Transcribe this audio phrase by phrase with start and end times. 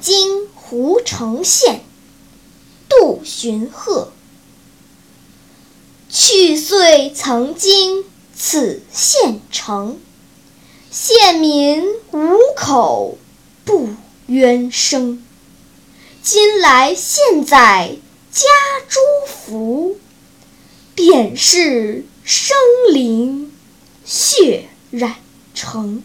[0.00, 1.84] 京胡城县，
[2.88, 4.12] 杜荀鹤。
[6.08, 8.04] 去岁曾经
[8.36, 9.98] 此县城，
[10.90, 13.18] 县民无口
[13.64, 13.88] 不
[14.26, 15.24] 冤声。
[16.22, 17.96] 今来县宰
[18.30, 18.46] 家
[18.88, 19.98] 诸福，
[20.94, 22.56] 便是生
[22.92, 23.52] 灵
[24.04, 25.16] 血染
[25.54, 26.02] 成。